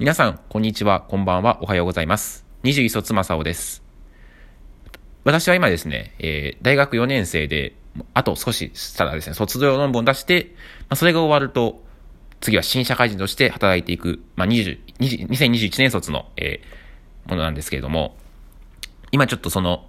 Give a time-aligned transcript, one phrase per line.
[0.00, 2.44] 皆さん、こんにちは、こんばんは、おはようございます。
[2.64, 3.84] 21卒正雄です。
[5.22, 7.76] 私は今ですね、えー、大学4年生で、
[8.12, 11.80] あと少ししたらですね、卒業論文を出して、まあ、それが終わると、
[12.40, 18.16] 次は新社会人として働いていく、まあ、20 2021年卒の、えー、ものなんですけれども、
[19.12, 19.86] 今ちょっとその、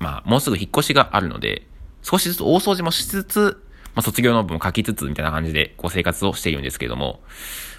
[0.00, 1.68] まあ、もうすぐ引っ越しがあるので、
[2.02, 3.62] 少しずつ大掃除もしつつ、
[3.96, 7.20] まあ、卒業論文を書きつつ、みたいな感じで、こう、生活をしているんですけども、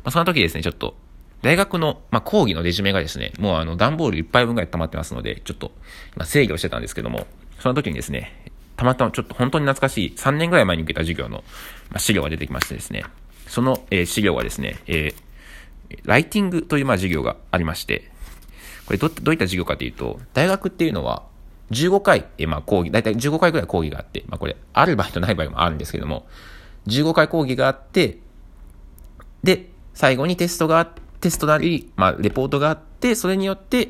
[0.03, 0.97] まあ、その時ですね、ちょっと、
[1.43, 5.71] 大学の、まあ、講義のレジュメがですね、もうあの、段ボールいっぱい分ぐらい溜まってますので、ちょっと、
[6.15, 7.27] 今、制御してたんですけども、
[7.59, 11.43] その時にですね、たまたまちょっと本当に懐かしい、3年ぐらい前に受けた授業の、
[11.91, 13.03] ま、資料が出てきましてですね、
[13.47, 18.11] その、えー、資料はですね、えー、ライティングという、まあ、授業がありまして、
[18.87, 21.23] これど、どういった授業かというと、大学っていうのは、
[21.71, 26.27] 15回、えまあ、講義、だいたい15回ぐらい講義があって、まあ、これ、ある場合とない場合もあるんですけども、
[26.87, 28.19] 15回講義があって、
[29.43, 30.85] で、最後にテストが、
[31.19, 33.89] テストなり、まあ、レポートがあって、それによって、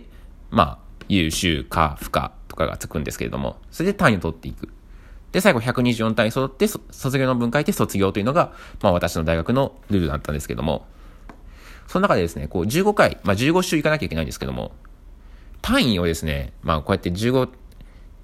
[0.49, 4.69] まあ、優秀か不可とかがつくんですけれども、それで単位を取っていく。
[5.31, 10.87] で、最後124単位揃って、卒業の文書いて卒業というのが、まあ私の大学のルールだったんですけども、
[11.87, 14.71] その中でですね、こう15回、まあ15週行かなきゃいけないんですけども、
[15.61, 17.49] 単位をですね、まあこうやって15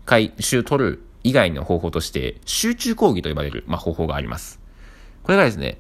[0.06, 4.60] 回週取る以外の方法として、集中講義と呼ばれる、まあ、方法があります。
[5.24, 5.78] これがですね、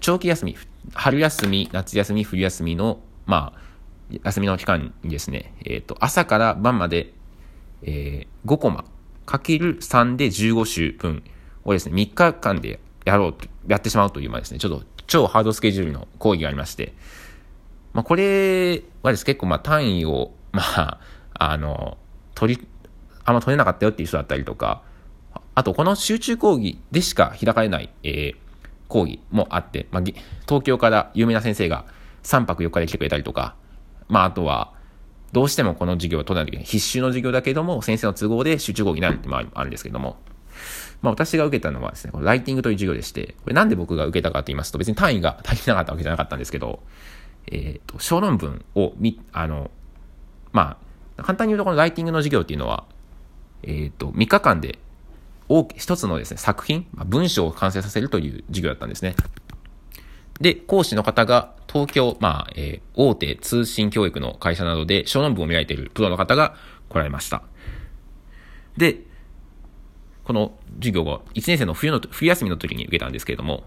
[0.00, 0.56] 長期休み、
[0.92, 7.12] 春休み、夏休み、冬休みの、まあ、休みの期間にですね、えっ、ー、と、朝から晩まで、
[7.82, 8.84] えー、5コマ、
[9.26, 11.24] かける3で15週分
[11.64, 16.94] をですね、3日間でやろうと、やってしまうという、まあですね、ちょっと超ハードスケジュールの講義がありまして、
[17.92, 21.00] まあ、これはですね、結構まあ単位を、まあ、
[21.34, 21.96] あの、
[22.34, 22.68] 取り、
[23.24, 24.82] あんま取れなかったよっていう人だったりとか、
[25.54, 28.36] あとこの集中講義でしか開かれない、えー、
[28.88, 30.02] 講義もあって、まあ、
[30.46, 31.84] 東京から有名な先生が
[32.22, 33.54] 3泊4日で来てくれたりとか、
[34.08, 34.72] まあ、あとは、
[35.32, 36.64] どうしてもこの授業を取らないといけない。
[36.64, 40.16] 必修の授業だけども、先生の都合で集中講義になるってもあるんですけども、
[41.02, 46.80] まあ私が受けたのはですね、このライティングという授業でして、これなんで僕が受けたかと言いますと、別に単位が足りなかったわけじゃなかったんですけど、
[47.48, 49.70] えっ、ー、と、小論文をみ、あの、
[50.52, 50.78] ま
[51.16, 52.84] あ、簡単に言うとこのライティングの授業っていうのは、
[53.68, 54.78] えっ、ー、と、3日間で
[55.48, 59.14] 大一つのですね、作品、まあ文章を完成させるという授業だったんですね。
[60.40, 66.56] で、講師の方が東京、まあ、えー、大手通信教育の会社などで小論文を磨いているプロの方が
[66.88, 67.42] 来られました。
[68.76, 69.00] で、
[70.24, 73.64] この授業が1年生の冬の、冬休みの時に受けたんですけれども、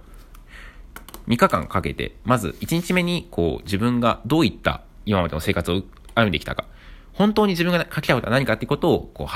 [1.27, 5.83] 3日間かけて、まず1日目に、こう、自分がどういった今までの生活を
[6.15, 6.65] 歩んできたか、
[7.13, 9.27] 本当に自分が書きたいことは何かっていうことを、こう、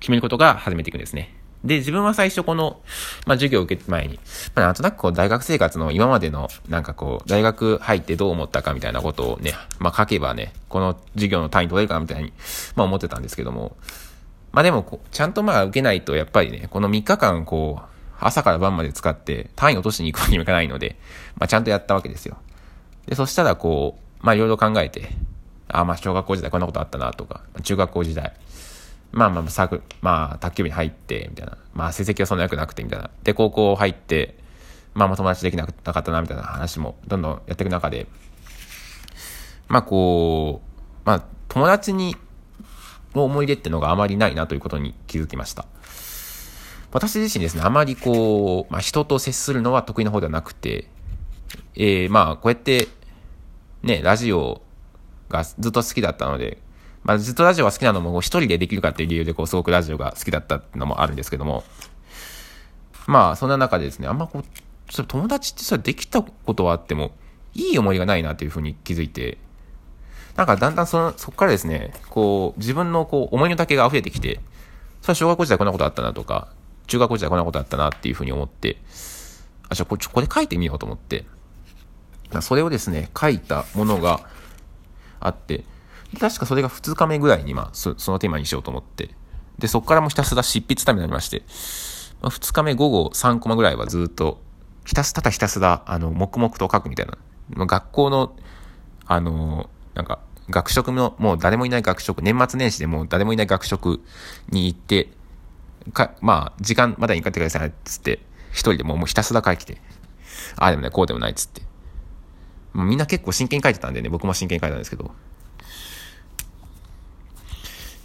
[0.00, 1.34] 決めることが始めていくんですね。
[1.64, 2.80] で、自分は最初この、
[3.26, 4.20] まあ、授業を受ける前に、
[4.54, 12.32] まあ、なんとなくこう、大学生活の今までの、なんかこう、大学入ってどう思ったかみたいなことをね、まあ、書けばね、この授業の単位取れるかなみたいに、
[12.76, 13.76] まあ、思ってたんですけども、
[14.52, 17.88] まあ、でもこう、ちゃんとまあ、受けないと、やっぱりね、この3日間こう、
[18.20, 20.96] 朝から晩まで使って単位落としに行くわけにもいかないので、
[21.36, 22.36] まあ、ちゃんとやったわけですよ。
[23.06, 25.10] で、そしたらこう、まあ、いろいろ考えて、
[25.68, 28.32] あ、ま、小学校時代こんなことあったなとか、中学校時代、
[29.12, 31.58] まあまあ、サークル、まあ、卓球部に入って、みたいな。
[31.72, 33.10] まあ、成績はそんな良くなくて、みたいな。
[33.22, 34.36] で、高校入って、
[34.94, 38.06] まあ、まあ、友達できなかったな、みたいな話も、どんどんやっていく中で、
[39.68, 42.16] まあ、こう、まあ、友達に、
[43.14, 45.66] の思い出ってのがあまりないなということに気づきました。
[46.90, 50.88] 私自身ですね、あまりこう、まあ、人と接するのは得意な方ではなくて、
[51.74, 52.88] えー、まあ、こうやって、
[53.82, 54.62] ね、ラジオ
[55.28, 56.58] がずっと好きだったので、
[57.08, 61.64] まあ、ずっとラジオが好きなのも一人でできるかっていう理由で、こう、すごくラジオが好きだったのもあるんですけども、
[63.06, 67.12] まあ、そんな中でですね、あんまこう、それ友達ってさ、できたことはあっても、
[67.54, 69.38] いい思いがないなというふうに気づいて、
[70.36, 74.40] なんかだんだんその、そこからですね、こう、自分のこう、思いの丈が溢れてきて、
[75.00, 76.48] それは小学校時代こんなことあったなとか、
[76.88, 78.76] 中学校時代こんなことあったなっていうふうに思って、
[79.70, 81.24] あ、じゃあこれ、これ書いてみようと思って、
[82.42, 84.20] それをですね、書いたものが
[85.20, 85.64] あって、
[86.18, 89.10] 確かそれが2日目ぐらいに、まあそ、のテーマにしようと思って、
[89.58, 91.42] で、そこからもひたすら執筆ためになりまして、
[92.22, 94.40] まあ、2日目午後3コマぐらいはずっと、
[94.86, 97.18] ひたす、ただひたすら、あの、黙々と書くみたいな。
[97.50, 98.34] まあ学校の、
[99.06, 104.00] あの、なんか、学食の、もう誰もいない学食、年末年始でもう誰もいない学食
[104.48, 105.10] に行って、
[105.92, 108.20] か、まあ、時間まだに帰ってください、つって、
[108.50, 109.80] 一人でもうもうひたすら書いてて、
[110.56, 111.62] ああでもない、こうでもない、つって。
[112.74, 115.10] みんな結構真剣に書いてたんでね、僕も真剣に書いたんですけど、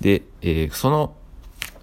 [0.04, 1.16] で、えー、その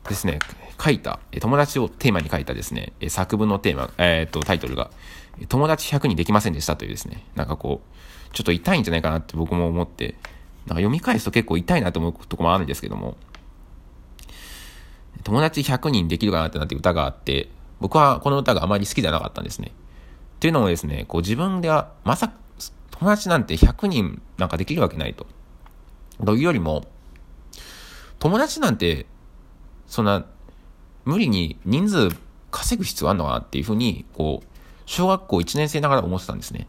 [0.06, 0.40] ですね、
[0.78, 4.90] 書いた、友達をテーマに書いたですね、作文のテーマ、えっ、と、タイトルが、
[5.49, 10.17] 友達100人できませんでしたというですね、なんかこう、ちょっと痛いんじゃないかなって僕も思って、
[10.67, 13.17] なんか読み返すと結構痛いなと思うとこもあるんですけども、
[15.25, 17.49] 友達100人できるかなってなって歌があって、
[17.81, 19.72] 僕はこの歌があまり好きじゃなかったんですね。
[20.37, 22.32] っていうのもですね、こう自分では、まさ、
[22.90, 25.26] 友達なんて100人なんかできるわけないと。
[26.25, 26.84] というよりも、
[28.20, 29.06] 友達なんて、
[29.87, 30.25] そんな、
[31.05, 32.08] 無理に人数
[32.50, 34.46] 稼ぐ必要あんのかなっていうふうに、こう、
[34.84, 36.69] 小学校1年生ながら思ってたんですね。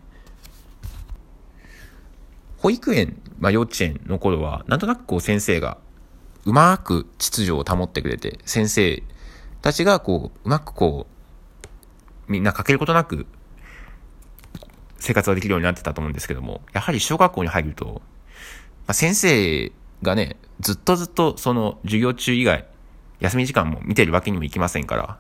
[2.58, 5.78] 保育園、まあ幼稚園の頃は、なんとなくこう先生が
[6.46, 9.04] うまく秩序を保ってくれて、先生
[9.62, 11.06] たちがこう、うまくこ
[12.28, 13.26] う、みんな欠けることなく、
[15.00, 18.02] 生活ができるようになってたと思うんですけども、やはり小学校に入ると、
[18.88, 19.72] まあ、先生
[20.02, 22.68] がね、ずっとずっとその授業中以外、
[23.20, 25.18] 休み時間も見てるわけにもいきませんから、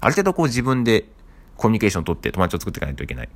[0.00, 1.06] ある程度こう自分で
[1.56, 3.28] コミュニケーションを取って友達を作っていかないといけない。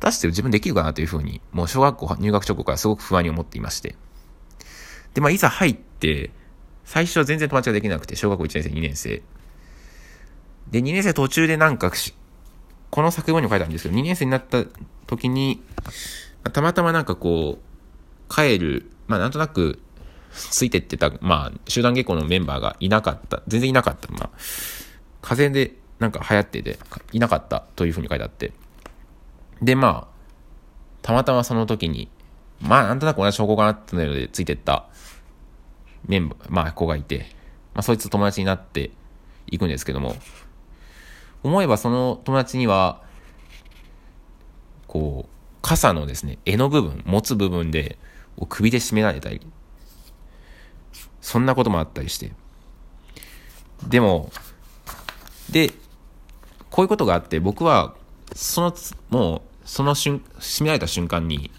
[0.00, 3.96] 果たして自分できるかなというふうに、もう小学校入学直後からすごく不安に思っていまして。
[5.14, 6.30] で、まあ、いざ入って、
[6.84, 9.22] 最初は全然友達ができなくて、小学校1年生、2年生。
[10.70, 11.92] で、2年生途中でなんか
[12.90, 14.64] この作文にも書いたんですけど、2年生になった
[15.06, 15.62] 時に、
[16.52, 19.80] たまたまなんかこう、帰る、まあなんとなく、
[20.34, 23.42] ついてってた、まあ、集団下校のメンバーがいなかった。
[23.46, 24.10] 全然いなかった。
[24.12, 24.30] まあ、
[25.22, 26.78] 風邪でなんか流行ってて、
[27.12, 28.52] いなかったというふうに書いてあって。
[29.62, 30.14] で、まあ、
[31.02, 32.08] たまたまその時に、
[32.60, 34.86] まあ、なんとなく同じ証拠かなってのでついてった
[36.06, 37.26] メンバー、まあ、子がいて、
[37.74, 38.90] まあ、そいつと友達になって
[39.46, 40.16] いくんですけども、
[41.42, 43.02] 思えばその友達には、
[44.86, 45.30] こう、
[45.62, 47.98] 傘のですね、柄の部分、持つ部分で、
[48.48, 49.40] 首で絞められたり、
[51.20, 52.32] そんなこともあったりして。
[53.88, 54.30] でも、
[55.50, 55.72] で、
[56.70, 57.94] こういうことがあって、僕は、
[58.34, 58.74] その、
[59.10, 61.50] もう、その瞬、締められた瞬間に、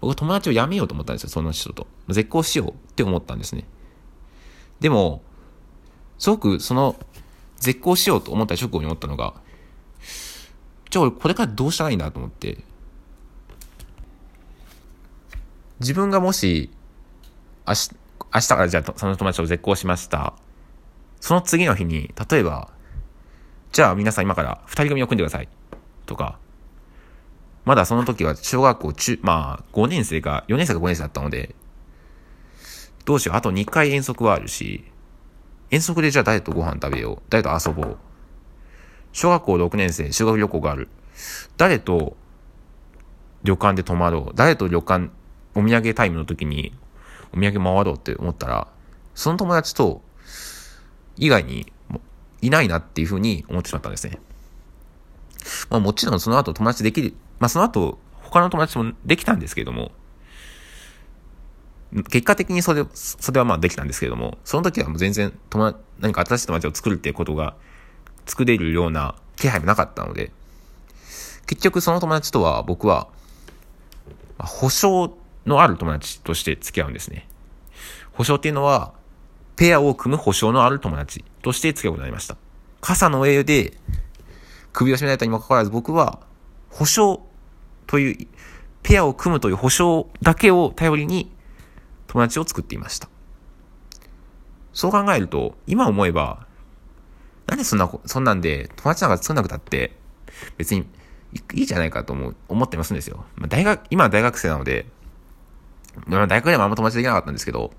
[0.00, 1.86] 僕は友達を辞めようと思ったんですよ、その人と。
[2.08, 3.64] 絶交しようって思ったんですね。
[4.80, 5.22] でも、
[6.18, 6.96] すごくその、
[7.56, 9.34] 絶交しようと思った直後に思ったのが、
[10.90, 12.58] じゃあ俺これからどうしたらいいんだと思って、
[15.80, 16.70] 自分がもし、
[17.66, 17.90] 明日、
[18.34, 20.34] 明日からじゃあその友達を絶交しました。
[21.20, 22.70] その次の日に、例えば、
[23.72, 25.48] じゃあ皆さん今から二人組を組んでください。
[26.06, 26.38] とか、
[27.64, 31.54] まだその時は小学校中、まあ5年生か、4年生か5年生だったので、
[33.04, 34.84] どうしよう、あと2回遠足はあるし、
[35.70, 37.96] 遠足でじゃあ誰とご飯食べよう、誰と遊ぼう。
[39.12, 40.88] 小学校6年生、修学旅行がある。
[41.56, 42.16] 誰と
[43.44, 44.32] 旅館で泊まろう。
[44.34, 45.10] 誰と旅館、
[45.58, 46.72] お土産タイムの時に
[47.32, 48.68] お土産回ろうって思ったら、
[49.14, 50.02] その友達と
[51.16, 51.72] 以外に
[52.40, 54.20] いないなっていうふうに思ってしまったんですね。
[55.68, 59.90] まあもちろんその後友達できる、まあその後他の友達もできたんですけれども、
[62.10, 67.56] 結果的にそれ、それはまあできたんですけれども、その時はもう全然友達、何か新しい友達を作るっていうことが
[68.26, 70.30] 作れるような気配もなかったので、
[71.46, 73.08] 結局その友達とは僕は、
[74.38, 75.16] 保証
[75.48, 77.28] のある友達として付き合うんですね。
[78.12, 78.92] 保証っていうのは、
[79.56, 82.36] ペアを組む保証のある友達として付き合うことになりました。
[82.80, 83.76] 傘の上で
[84.72, 86.20] 首を絞められたにもかかわらず僕は
[86.70, 87.26] 保証
[87.88, 88.26] という、
[88.82, 91.30] ペアを組むという保証だけを頼りに
[92.06, 93.08] 友達を作っていました。
[94.72, 96.46] そう考えると、今思えば、
[97.46, 99.96] なんでそんな、そんなんで友達なんか作んなくたって、
[100.56, 100.86] 別に
[101.54, 103.24] いいじゃないかと思う、思ってますんですよ。
[103.36, 104.86] まあ、大学、今は大学生なので、
[106.06, 107.72] 大学でもあんま友達できなかったんですけど、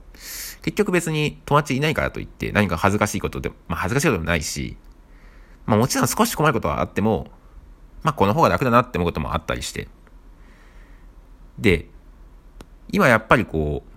[0.62, 4.78] 結局別に友達いないからといって何か恥ずかしいことでも、まあ恥ずかしいことでもないし、
[5.66, 7.28] まあもちろん少し困ることはあっても、
[8.04, 9.88] まあこの方が楽だなって思うこともあったりして。
[11.58, 11.88] で、
[12.92, 13.90] 今やっぱりこう、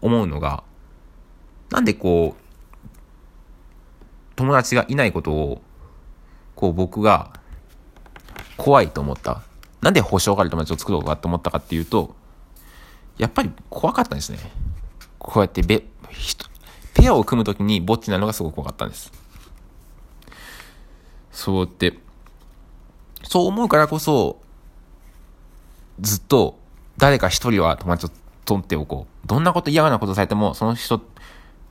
[0.00, 0.62] 思うのが、
[1.70, 2.88] なんでこう、
[4.36, 5.62] 友達がいないことを、
[6.54, 7.32] こう僕が
[8.56, 9.42] 怖いと思った？
[9.80, 12.16] なんで保証がある友達を作ろうかと思ったかっていうと、
[13.18, 14.38] やっぱり怖かったんですね。
[15.18, 15.84] こうやってべ、
[16.94, 19.12] ペアを組むときにぼっちなのがすごく怖かったんです。
[21.32, 21.98] そうって、
[23.24, 24.40] そう思うからこそ、
[26.00, 26.58] ずっと
[26.96, 28.10] 誰か一人は友達を
[28.44, 29.26] 取っておこう。
[29.26, 31.00] どんなこと嫌なことされても、その人、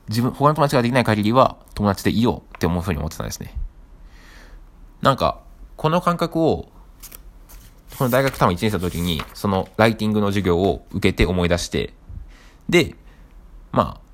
[0.08, 3.54] 自分、他の友達ができない限りは友達でいようって思うふうに思ってたんですね。
[5.02, 5.40] なんか、
[5.76, 6.68] この感覚を、
[7.98, 11.92] この大学多分1年生の時に、そのライティングの授業を受けて思い出して、
[12.68, 12.94] で、
[13.72, 14.08] まあ、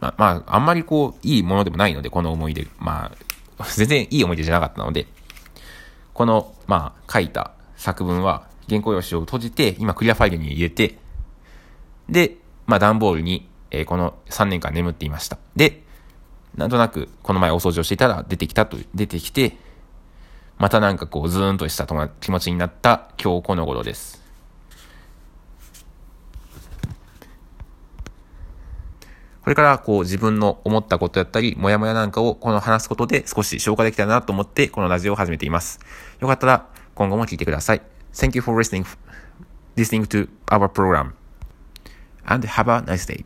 [0.00, 2.66] まあ、まあ、あんまりこう、いいものでもないので、この思い出。
[2.80, 3.12] ま
[3.58, 5.06] あ、 全然いい思い出じゃなかったので、
[6.14, 10.98] この、まあ、書いた作文は、原稿用紙を閉じて、今クリアファイルに入れて、
[12.08, 15.38] で、まあ、段ボールに、えー、この3年間眠っていました。
[15.54, 15.84] で、
[16.56, 19.56] なんとなく、この前お掃除をしていたら出てきたと、出てきて、
[20.58, 21.86] またなんかこう、ズーンとした
[22.20, 24.26] 気持ちになった今日この頃です。
[29.42, 35.78] これからこう自分の思ったことだったり、もやもやなんかをこの話すことで少し消化できたらなと思ってこのラジオを始めています。
[36.18, 37.82] よかったら今後も聞いてください。
[38.12, 38.84] Thank you for listening,
[39.76, 41.12] listening to our program
[42.24, 43.24] and have a nice day.